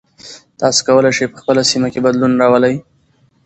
[0.59, 2.75] تاسو کولی شئ په خپله سیمه کې بدلون راولئ.